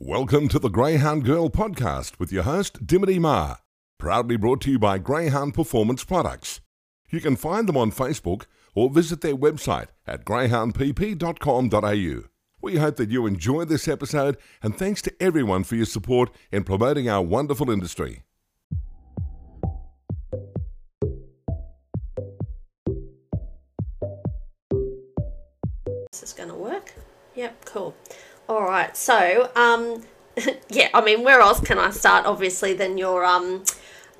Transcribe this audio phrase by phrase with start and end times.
[0.00, 3.56] Welcome to the Greyhound Girl podcast with your host, Dimity Ma.
[3.98, 6.60] Proudly brought to you by Greyhound Performance Products.
[7.10, 8.44] You can find them on Facebook
[8.76, 12.28] or visit their website at greyhoundpp.com.au.
[12.62, 16.62] We hope that you enjoy this episode and thanks to everyone for your support in
[16.62, 18.22] promoting our wonderful industry.
[26.12, 26.94] This is going to work.
[27.34, 27.96] Yep, cool.
[28.48, 28.96] All right.
[28.96, 30.04] So, um,
[30.70, 32.24] yeah, I mean, where else can I start?
[32.24, 33.64] Obviously, than your um,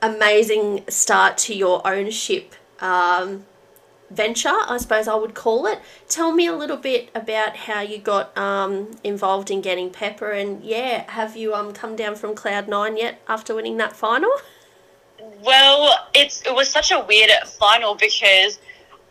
[0.03, 3.47] amazing start to your ownership um,
[4.11, 5.81] venture, I suppose I would call it.
[6.09, 10.63] Tell me a little bit about how you got um, involved in getting Pepper, and
[10.63, 14.31] yeah, have you um come down from cloud nine yet after winning that final?
[15.43, 18.59] Well, it's it was such a weird final because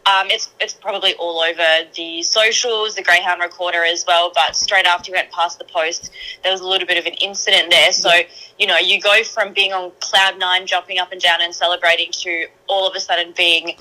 [0.08, 4.32] um, it's it's probably all over the socials, the Greyhound Recorder as well.
[4.34, 6.12] But straight after you went past the post,
[6.44, 7.92] there was a little bit of an incident there.
[7.92, 8.12] So
[8.58, 12.12] you know, you go from being on cloud nine, jumping up and down and celebrating,
[12.12, 13.76] to all of a sudden being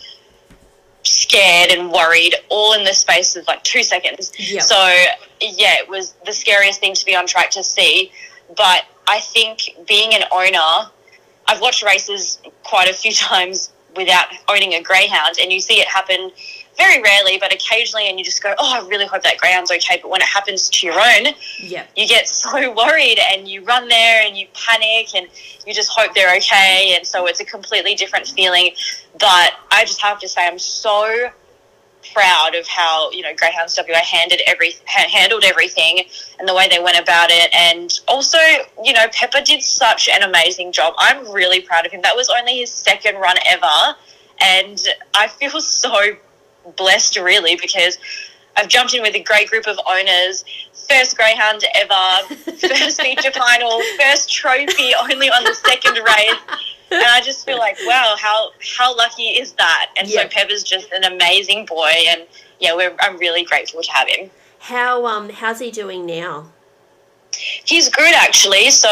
[1.05, 4.33] scared and worried, all in the space of like two seconds.
[4.37, 4.63] Yep.
[4.63, 4.77] So
[5.41, 8.11] yeah, it was the scariest thing to be on track to see.
[8.57, 10.91] But I think being an owner,
[11.47, 15.89] I've watched races quite a few times without owning a greyhound, and you see it
[15.89, 16.31] happen
[16.77, 19.99] very rarely, but occasionally, and you just go, "Oh, I really hope that greyhound's okay."
[20.01, 21.91] But when it happens to your own, Yep.
[21.97, 25.27] you get so worried, and you run there, and you panic, and
[25.67, 28.73] you just hope they're okay, and so it's a completely different feeling.
[29.19, 31.31] But I just have to say, I'm so
[32.13, 36.05] proud of how you know Greyhounds WA handled every handled everything
[36.39, 38.39] and the way they went about it, and also
[38.85, 40.95] you know Pepper did such an amazing job.
[40.99, 42.03] I'm really proud of him.
[42.03, 43.97] That was only his second run ever,
[44.41, 44.81] and
[45.15, 46.13] I feel so
[46.77, 47.99] blessed really because
[48.57, 50.45] I've jumped in with a great group of owners.
[50.89, 56.76] First greyhound ever, first feature final, first trophy only on the second race.
[56.91, 59.91] And I just feel like, wow, how how lucky is that?
[59.97, 60.23] And Yeah.
[60.23, 62.23] so Pepper's just an amazing boy, and
[62.61, 64.31] yeah, we're, I'm really grateful to have him.
[64.61, 66.51] How um how's he doing now?
[67.65, 68.71] He's good actually.
[68.71, 68.89] So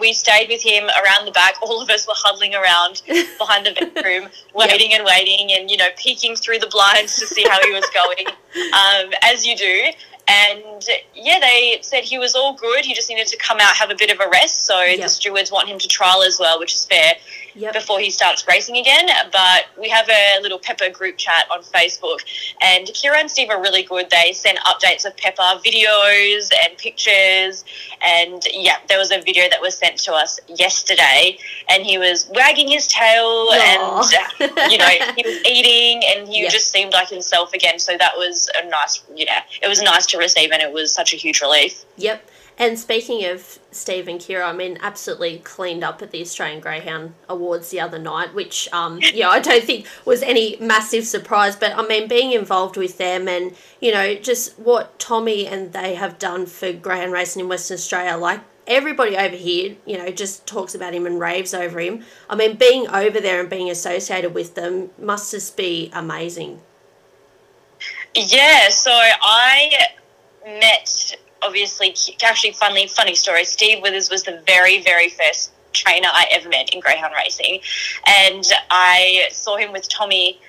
[0.00, 1.56] we stayed with him around the back.
[1.60, 3.02] All of us were huddling around
[3.38, 7.44] behind the bedroom, waiting and waiting, and you know, peeking through the blinds to see
[7.48, 8.26] how he was going,
[8.72, 9.90] um, as you do.
[10.28, 10.84] And
[11.14, 12.84] yeah, they said he was all good.
[12.84, 14.66] He just needed to come out, have a bit of a rest.
[14.66, 15.00] So Yep.
[15.00, 17.14] the stewards want him to trial as well, which is fair
[17.54, 17.74] Yep.
[17.74, 19.08] before he starts racing again.
[19.30, 22.20] But we have a little Pepper group chat on Facebook,
[22.62, 24.08] and Kira and Steve are really good.
[24.10, 27.64] They send updates of Pepper videos and pictures.
[28.00, 31.36] And yeah, there was a video that was sent to us yesterday,
[31.68, 34.38] and he was wagging his tail, Aw.
[34.40, 36.48] and uh, you know he was eating, and he Yeah.
[36.48, 37.78] just seemed like himself again.
[37.78, 40.72] So that was a nice, you know, it was a nice to receive, and it
[40.72, 41.84] was such a huge relief.
[41.96, 42.28] Yep.
[42.58, 47.14] And speaking of Steve and Kira, I mean, absolutely cleaned up at the Australian Greyhound
[47.28, 51.56] Awards the other night, which, um, yeah, I don't think was any massive surprise.
[51.56, 55.94] But I mean, being involved with them and, you know, just what Tommy and they
[55.94, 60.46] have done for greyhound racing in Western Australia, like, everybody over here, you know, just
[60.46, 62.04] talks about him and raves over him.
[62.28, 66.60] I mean, being over there and being associated with them must just be amazing.
[68.14, 69.72] Yeah, so I
[70.44, 73.44] met obviously actually funny funny story.
[73.44, 77.60] Steve Withers was the very very first trainer I ever met in greyhound racing,
[78.06, 80.40] and I saw him with Tommy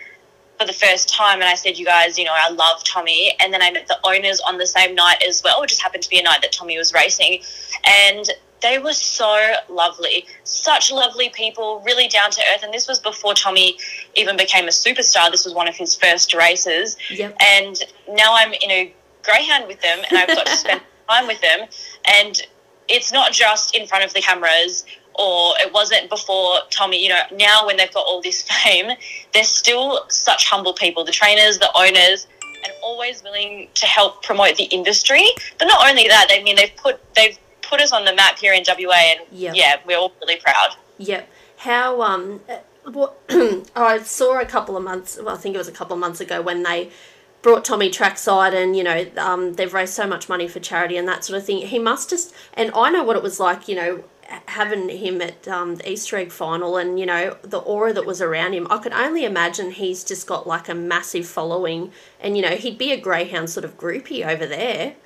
[0.60, 3.54] for the first time, and I said, "You guys, you know, I love Tommy." And
[3.54, 6.10] then I met the owners on the same night as well, which just happened to
[6.10, 7.42] be a night that Tommy was racing,
[7.84, 8.30] and
[8.62, 12.64] they were so lovely, such lovely people, really down to earth.
[12.64, 13.78] And this was before Tommy
[14.16, 15.30] even became a superstar.
[15.30, 16.98] This was one of his first races.
[17.12, 17.36] Yep.
[17.42, 21.42] And now I'm in a greyhound with them and I've got to spend time with
[21.42, 21.68] them.
[22.06, 22.42] And
[22.88, 24.86] it's not just in front of the cameras
[25.16, 28.92] or it wasn't before Tommy, you know, now when they've got all this fame,
[29.34, 32.28] they're still such humble people, the trainers, the owners,
[32.64, 35.24] and always willing to help promote the industry.
[35.60, 38.54] But not only that, I mean they've put they've put us on the map here
[38.54, 39.52] in WA and Yeah.
[39.54, 40.76] yeah, we're all really proud.
[40.98, 41.30] Yep.
[41.58, 42.42] How um
[42.86, 43.18] what
[43.76, 46.22] I saw a couple of months well, I think it was a couple of months
[46.22, 46.90] ago when they
[47.44, 51.08] brought Tommy trackside and you know um, they've raised so much money for charity and
[51.08, 51.68] that sort of thing.
[51.68, 54.04] He must just and I know what it was like, you know,
[54.48, 58.22] having him at um, the Easter egg final and you know the aura that was
[58.22, 58.66] around him.
[58.72, 62.78] I could only imagine he's just got like a massive following and you know he'd
[62.80, 64.96] be a greyhound sort of groupie over there.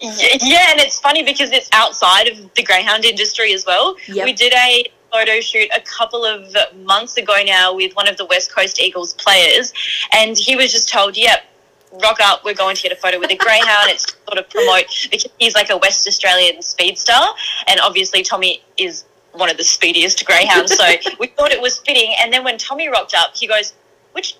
[0.00, 3.96] Yeah, and it's funny because it's outside of the greyhound industry as well.
[4.06, 4.26] Yep.
[4.26, 4.84] We did a
[5.14, 9.14] photo shoot a couple of months ago now with one of the West Coast Eagles
[9.14, 9.72] players,
[10.12, 11.40] and he was just told, "Yep,
[12.02, 12.44] rock up.
[12.44, 13.90] We're going to get a photo with a greyhound.
[13.90, 17.22] it's to sort of promote because he's like a West Australian speedster,
[17.68, 20.76] and obviously Tommy is one of the speediest greyhounds.
[20.76, 20.84] So
[21.20, 22.14] we thought it was fitting.
[22.20, 23.72] And then when Tommy rocked up, he goes,
[24.12, 24.36] "Which?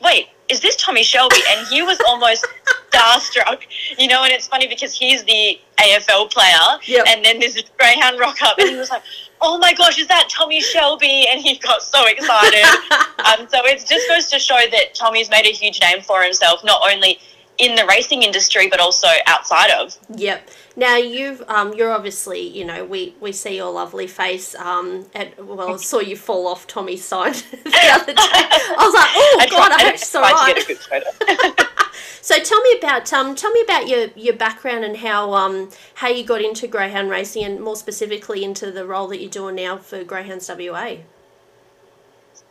[0.00, 2.46] Wait, is this Tommy Shelby?" And he was almost
[2.90, 3.60] starstruck,
[3.98, 4.22] you know.
[4.24, 7.06] And it's funny because he's the AFL player, Yep.
[7.08, 9.02] and then there's this greyhound rock up, and he was like.
[9.40, 11.24] Oh my gosh, is that Tommy Shelby?
[11.30, 12.64] And he got so excited.
[13.24, 16.64] um, so it just goes to show that Tommy's made a huge name for himself,
[16.64, 17.20] not only
[17.58, 19.96] in the racing industry but also outside of.
[20.16, 20.48] Yep.
[20.78, 25.44] Now you've um you're obviously you know we we see your lovely face um at
[25.44, 28.14] well I saw you fall off Tommy's side the other day.
[28.16, 30.56] I was like oh god I hope she's all tried right.
[30.56, 31.66] to get a good.
[32.20, 36.08] So tell me about um tell me about your your background and how um how
[36.08, 39.78] you got into greyhound racing and more specifically into the role that you're doing now
[39.78, 40.98] for Greyhounds WA.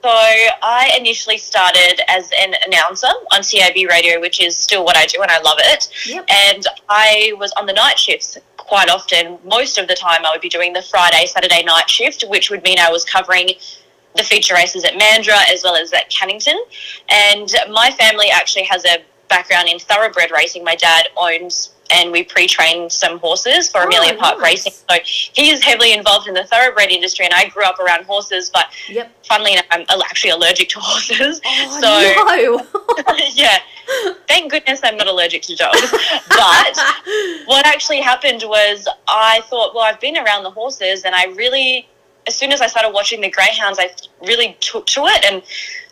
[0.07, 5.05] So I initially started as an announcer on TAB radio, which is still what I
[5.05, 5.89] do and I love it.
[6.05, 6.25] Yep.
[6.29, 9.37] And I was on the night shifts quite often.
[9.43, 12.63] Most of the time I would be doing the Friday, Saturday night shift, which would
[12.63, 13.49] mean I was covering
[14.15, 16.57] the feature races at Mandurah as well as at Cannington.
[17.09, 20.63] And my family actually has a background in thoroughbred racing.
[20.63, 24.65] My dad owns and we pre-trained some horses for Oh, Amelia Park nice.
[24.65, 24.73] Racing.
[24.89, 28.49] So he is heavily involved in the thoroughbred industry and I grew up around horses,
[28.49, 29.11] but Yep.
[29.25, 31.41] funnily enough, I'm actually allergic to horses.
[31.45, 33.59] Oh so yeah,
[34.27, 35.91] thank goodness I'm not allergic to dogs.
[36.29, 36.77] But
[37.45, 41.87] what actually happened was I thought, well, I've been around the horses, and I really,
[42.27, 43.89] as soon as I started watching the greyhounds, I
[44.25, 45.41] really took to it and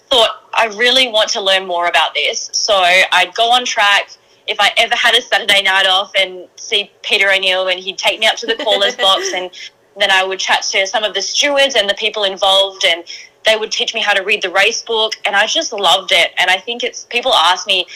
[0.09, 2.49] thought I really want to learn more about this.
[2.53, 4.09] So I'd go on track.
[4.47, 8.19] If I ever had a Saturday night off and see Peter O'Neill, and he'd take
[8.19, 9.49] me up to the callers box, and
[9.97, 13.03] then I would chat to some of the stewards and the people involved, and
[13.45, 16.31] they would teach me how to read the race book, and I just loved it.
[16.37, 17.87] And I think it's people ask me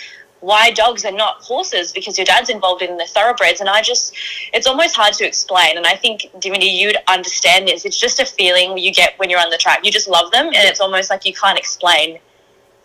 [0.42, 4.16] why dogs and not horses because your dad's involved in the thoroughbreds, and I just
[4.54, 5.78] it's almost hard to explain.
[5.78, 7.86] And I think Dimity, you'd understand this.
[7.86, 9.82] It's just a feeling you get when you're on the track.
[9.84, 12.20] You just love them, and it's almost like you can't explain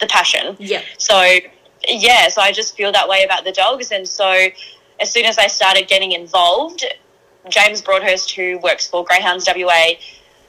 [0.00, 0.56] the passion.
[0.58, 0.82] Yeah.
[0.99, 1.38] So
[1.88, 4.48] yeah, so I just feel that way about the dogs, and so
[5.00, 6.84] as soon as I started getting involved,
[7.48, 9.92] James Broadhurst, who works for Greyhounds WA,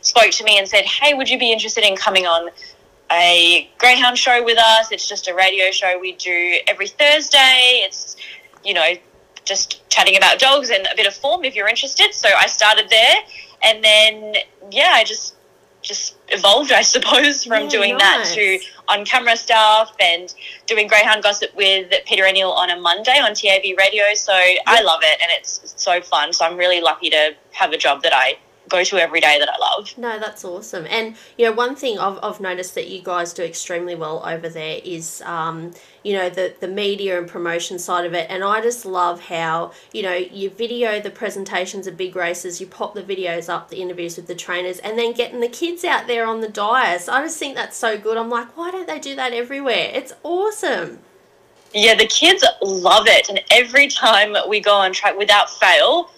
[0.02, 2.50] spoke to me and said, "Hey, would you be interested in coming on
[3.12, 4.92] a greyhound show with us?
[4.92, 7.84] It's just a radio show we do every Thursday.
[7.86, 8.16] It's
[8.64, 8.94] you know
[9.44, 12.90] just chatting about dogs and a bit of form if you're interested." So I started
[12.90, 13.16] there,
[13.64, 14.36] and then
[14.72, 15.36] yeah, I just
[15.86, 18.30] just evolved, I suppose, from Yeah, doing nice.
[18.30, 20.34] that to on camera stuff and
[20.66, 24.14] doing Greyhound Gossip with Peter O'Neill on a Monday on TAB radio.
[24.16, 26.34] So I love it and it's so fun.
[26.34, 28.38] So I'm really lucky to have a job that I
[28.70, 29.98] go to every day that I love.
[29.98, 30.86] No, that's awesome.
[30.90, 34.50] And you know, one thing I've, I've noticed that you guys do extremely well over
[34.50, 35.72] there is, um,
[36.04, 38.28] you know, the the media and promotion side of it.
[38.30, 42.68] And I just love how you know you video the presentations of big races, you
[42.68, 46.08] pop the videos up, the interviews with the trainers, and then getting the kids out
[46.08, 47.08] there on the dais.
[47.10, 48.18] I just think that's so good.
[48.18, 49.92] I'm like, why don't they do that everywhere?
[49.94, 51.00] It's awesome.
[51.74, 53.28] Yeah, the kids love it.
[53.28, 56.10] And every time we go on track without fail,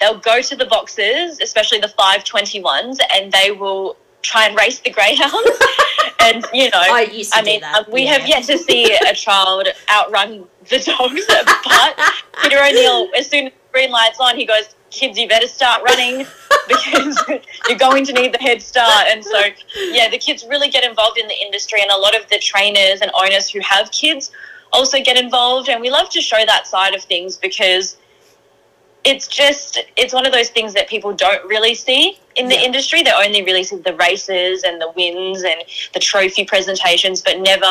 [0.00, 4.80] they'll go to the boxes, especially the 520 ones, and they will try and race
[4.80, 5.46] the greyhound.
[6.20, 8.18] and, you know, I used to I do mean, that, we yeah.
[8.18, 11.26] have yet to see a child outrun the dogs.
[11.64, 11.98] But
[12.42, 15.82] Peter O'Neill, as soon as the green light's on, he goes, kids, you better start
[15.82, 16.26] running
[16.68, 17.22] because
[17.68, 19.06] you're going to need the head start.
[19.08, 19.40] And so,
[19.90, 23.00] yeah, the kids really get involved in the industry, and a lot of the trainers
[23.00, 24.32] and owners who have kids
[24.72, 25.68] also get involved.
[25.68, 27.96] And we love to show that side of things because
[29.04, 32.62] it's just it's one of those things that people don't really see in the Yeah.
[32.62, 35.62] industry they only really see the races and the wins and
[35.94, 37.70] the trophy presentations but never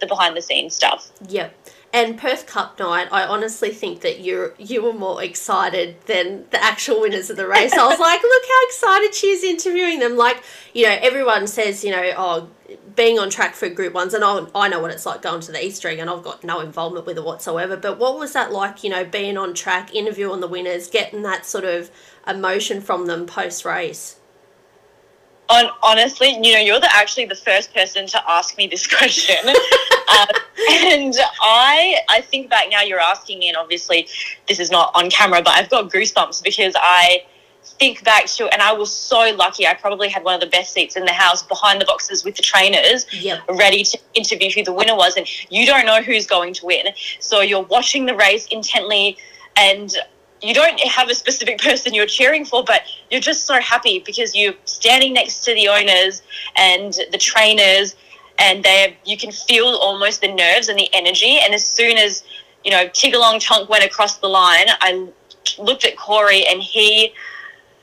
[0.00, 1.54] the behind the scenes stuff Yep.
[1.92, 6.62] And Perth Cup night, I honestly think that you you were more excited than the
[6.62, 7.72] actual winners of the race.
[7.72, 10.14] I was like, look how excited she is interviewing them.
[10.14, 10.42] Like,
[10.74, 12.48] you know, everyone says, you know, oh,
[12.96, 15.52] being on track for Group Ones, and I, I know what it's like going to
[15.52, 17.76] the Easter Egg, and I've got no involvement with it whatsoever.
[17.76, 21.46] But what was that like, you know, being on track, interviewing the winners, getting that
[21.46, 21.90] sort of
[22.26, 24.16] emotion from them post race?
[25.48, 29.36] on honestly you know you're the actually the first person to ask me this question
[29.48, 30.26] um,
[30.70, 34.08] and i i think back now you're asking me and obviously
[34.48, 37.24] this is not on camera but i've got goosebumps because i
[37.78, 40.72] think back to and i was so lucky i probably had one of the best
[40.72, 43.40] seats in the house behind the boxes with the trainers Yep.
[43.50, 46.86] ready to interview who the winner was and you don't know who's going to win
[47.20, 49.16] so you're watching the race intently
[49.56, 49.96] and
[50.42, 54.34] you don't have a specific person you're cheering for but you're just so happy because
[54.34, 56.22] you're standing next to the owners
[56.56, 57.94] and the trainers
[58.38, 61.38] and they you can feel almost the nerves and the energy.
[61.42, 62.24] And as soon as
[62.64, 65.08] you know Tiggerlong Tonk went across the line, I
[65.58, 67.12] looked at Corey and he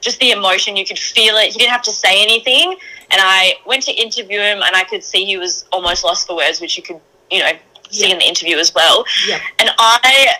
[0.03, 1.51] just the emotion you could feel it.
[1.53, 2.72] He didn't have to say anything,
[3.12, 6.36] and I went to interview him, and I could see he was almost lost for
[6.36, 7.00] words, which you could
[7.31, 7.51] you know
[7.89, 8.13] see Yeah.
[8.13, 9.05] in the interview as well.
[9.27, 9.41] Yep.
[9.60, 10.36] And I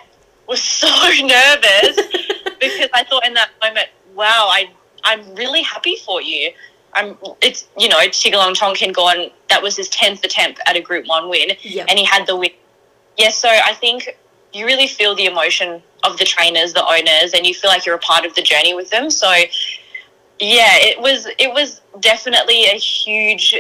[0.48, 1.96] was so nervous
[2.60, 4.70] because I thought in that moment, wow, I
[5.04, 6.52] I'm really happy for you.
[6.94, 11.08] I'm it's you know, Tiggerlong Tonkin gone that was his tenth attempt at a group
[11.08, 11.86] one win Yep.
[11.90, 12.52] and he had the win.
[13.18, 14.18] Yes, so I think
[14.52, 17.96] you really feel the emotion of the trainers, the owners, and you feel like you're
[17.96, 19.10] a part of the journey with them.
[19.10, 19.30] So
[20.40, 23.56] yeah, it was it was definitely a huge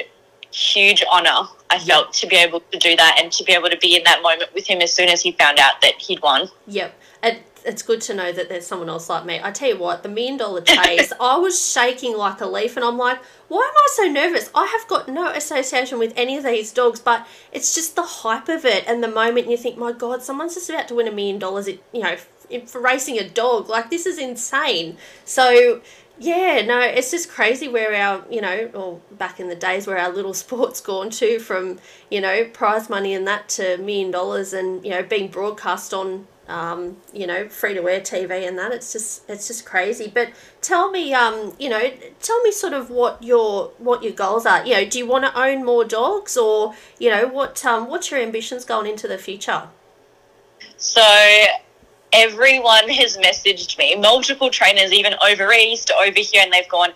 [0.52, 3.78] huge honor I felt to be able to do that and to be able to
[3.78, 6.48] be in that moment with him as soon as he found out that he'd won.
[6.68, 6.94] Yep.
[7.24, 9.40] It, it's good to know that there's someone else like me.
[9.42, 12.86] I tell you what, the million dollar chase, I was shaking like a leaf and
[12.86, 14.52] I'm like, why am I so nervous?
[14.54, 18.50] I have got no association with any of these dogs, but it's just the hype
[18.50, 21.12] of it and the moment you think, my God, someone's just about to win a
[21.12, 22.18] million dollars, it- you know,
[22.66, 23.70] for racing a dog.
[23.70, 24.98] Like, this is insane.
[25.26, 25.82] So,
[26.20, 29.98] yeah, no, it's just crazy where our, you know, or back in the days where
[29.98, 34.54] our little sport's gone to from, you know, prize money and that to million dollars
[34.54, 38.72] and, you know, being broadcast on, um, you know, free to air TV and that.
[38.72, 40.12] It's just, it's just crazy.
[40.14, 40.30] But
[40.62, 44.66] tell me, um, you know, tell me sort of what your, what your goals are.
[44.66, 48.12] You know, do you want to own more dogs or, you know, what, um, what's
[48.12, 49.70] your ambitions going into the future?
[50.78, 51.02] So
[52.13, 56.91] everyone has messaged me, multiple trainers, even over east, over here, and they've gone,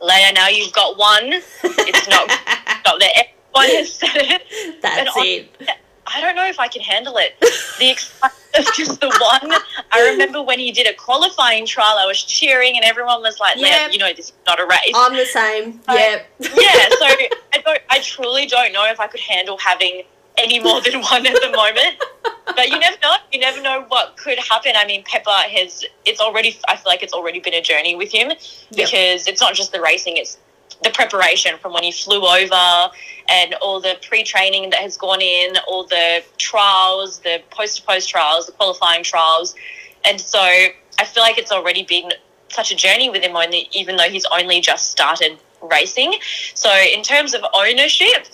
[0.00, 1.24] Leia, now you've got one.
[1.62, 2.28] It's not,
[2.86, 3.10] not there.
[3.54, 4.42] Everyone has said it.
[4.82, 5.70] That's And on- it.
[6.12, 7.38] I don't know if I can handle it.
[7.78, 9.52] The excitement of just the one.
[9.92, 13.56] I remember when he did a qualifying trial, I was cheering, and everyone was like,
[13.58, 13.86] Yeah.
[13.88, 15.80] "Leia, you know, this is not a race." I'm the same.
[15.88, 16.26] Yep.
[16.40, 16.56] yeah, so
[17.06, 17.28] I,
[17.64, 20.02] don't, I truly don't know if I could handle having
[20.40, 22.02] any more than one at the moment.
[22.46, 23.14] But you never know.
[23.32, 24.72] You never know what could happen.
[24.76, 28.12] I mean, Pepper has, it's already, I feel like it's already been a journey with
[28.12, 28.32] him
[28.74, 30.38] because it's not just the racing, it's
[30.82, 32.90] the preparation from when he flew over
[33.28, 38.52] and all the pre-training that has gone in, all the trials, the post-to-post trials, the
[38.52, 39.54] qualifying trials.
[40.04, 42.10] And so I feel like it's already been
[42.48, 46.14] such a journey with him only, even though he's only just started racing.
[46.54, 48.26] So in terms of ownership,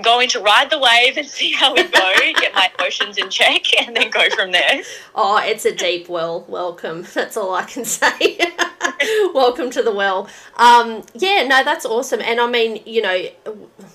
[0.00, 3.62] going to ride the wave and see how we go, get my emotions in check,
[3.80, 4.82] and then go from there.
[5.14, 6.44] Oh, it's a deep well.
[6.48, 7.02] Welcome.
[7.14, 8.38] That's all I can say.
[9.34, 10.28] Welcome to the well.
[10.56, 12.20] Um, yeah, no, that's awesome.
[12.20, 13.26] And I mean, you know,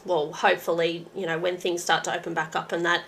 [0.06, 3.04] well, hopefully, you know, when things start to open back up and that,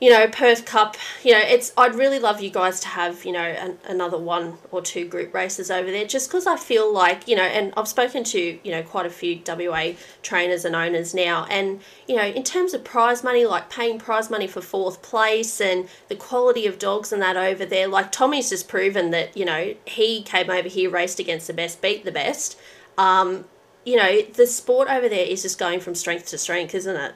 [0.00, 3.32] you know, Perth Cup, you know, it's, I'd really love you guys to have, you
[3.32, 7.28] know, an, another one or two group races over there just because I feel like,
[7.28, 9.92] you know, and I've spoken to, you know, quite a few WA
[10.22, 11.46] trainers and owners now.
[11.50, 15.60] And, you know, in terms of prize money, like paying prize money for fourth place
[15.60, 19.44] and the quality of dogs and that over there, like Tommy's just proven that, you
[19.44, 22.58] know, he came over here, raced against the best, beat the best.
[22.96, 23.44] Um,
[23.84, 27.14] you know, the sport over there is just going from strength to strength, isn't it?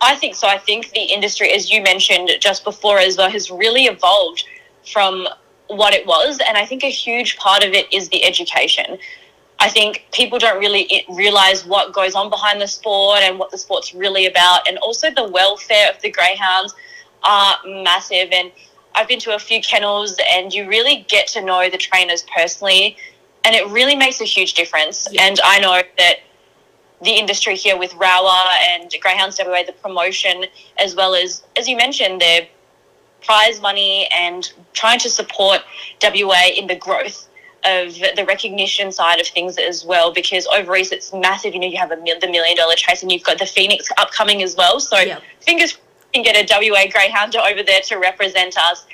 [0.00, 0.48] I think so.
[0.48, 4.44] I think the industry, as you mentioned just before as well, has really evolved
[4.90, 5.28] from
[5.68, 6.40] what it was.
[6.46, 8.98] And I think a huge part of it is the education.
[9.58, 13.58] I think people don't really realize what goes on behind the sport and what the
[13.58, 14.66] sport's really about.
[14.66, 16.74] And also the welfare of the greyhounds
[17.22, 18.30] are massive.
[18.32, 18.50] And
[18.94, 22.96] I've been to a few kennels and you really get to know the trainers personally.
[23.44, 25.06] And it really makes a huge difference.
[25.10, 25.24] Yeah.
[25.24, 26.16] And I know that
[27.02, 30.44] the industry here with RWWA and Greyhounds WA, the promotion,
[30.78, 32.46] as well as, as you mentioned, their
[33.24, 35.60] prize money and trying to support
[36.02, 37.26] WA in the growth
[37.64, 40.12] of the recognition side of things as well.
[40.12, 41.52] Because over East, it's massive.
[41.54, 43.88] You know, you have a mil- the million dollar chase and you've got the Phoenix
[43.98, 44.80] upcoming as well.
[44.80, 45.22] So Yep.
[45.40, 45.78] fingers
[46.14, 48.86] can get a WA Greyhound over there to represent us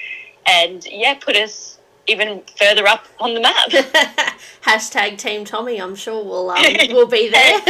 [0.47, 3.69] and, yeah, put us even further up on the map.
[4.63, 5.81] Hashtag Team Tommy.
[5.81, 7.61] I'm sure we'll um, we'll be there.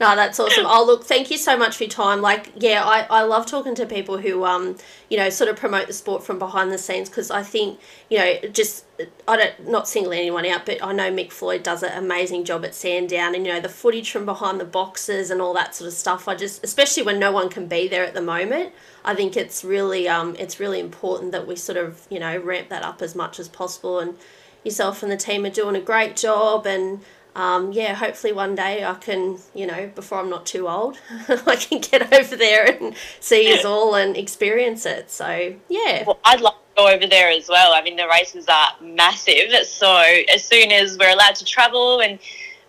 [0.00, 0.64] No, that's awesome.
[0.76, 2.20] Oh, look, thank you so much for your time.
[2.20, 4.76] Like, yeah, I, I love talking to people who um
[5.08, 7.78] you know sort of promote the sport from behind the scenes because I think
[8.10, 8.84] you know just
[9.28, 12.64] I don't not singling anyone out, but I know Mick Floyd does an amazing job
[12.64, 15.88] at Sandown, and you know the footage from behind the boxes and all that sort
[15.88, 16.28] of stuff.
[16.28, 18.72] I just especially when no one can be there at the moment.
[19.04, 22.68] I think it's really um it's really important that we sort of you know ramp
[22.68, 24.16] that up as much as possible and
[24.64, 27.00] yourself and the team are doing a great job and
[27.36, 30.98] um, yeah hopefully one day i can you know before i'm not too old
[31.46, 36.18] i can get over there and see us all and experience it so yeah Well,
[36.24, 37.72] I'd love to go over there as well.
[37.72, 39.50] I mean, the races are massive.
[39.66, 39.90] So
[40.34, 42.18] as soon as we're allowed to travel and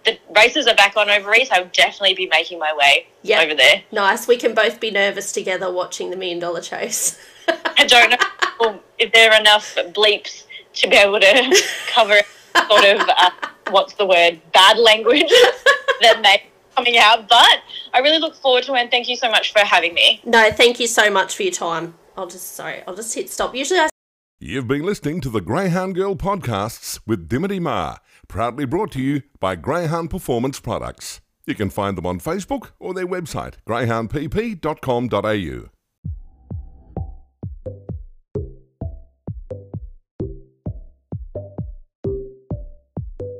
[0.06, 3.44] the races are back on over East, I'll definitely be making my way Yep.
[3.46, 3.84] over there.
[3.92, 4.26] Nice.
[4.28, 7.20] We can both be nervous together watching the million dollar chase.
[7.50, 8.12] I don't
[8.62, 10.46] know if there are enough bleeps
[10.76, 12.20] to be able to cover
[12.70, 13.30] sort of uh,
[13.72, 15.22] what's the word bad language
[16.02, 17.28] that may be coming out.
[17.28, 17.60] But
[17.94, 18.80] I really look forward to it.
[18.80, 20.22] And thank you so much for having me.
[20.26, 21.96] no, thank you so much for your time.
[22.16, 23.56] I'll just sorry, I'll just hit stop.
[23.56, 23.90] Usually I
[24.40, 27.96] You've been listening to the Greyhound Girl podcasts with Dimity Ma,
[28.28, 31.22] proudly brought to you by Greyhound Performance Products.
[31.48, 35.70] You can find them on Facebook or their website, greyhoundpp.com.au.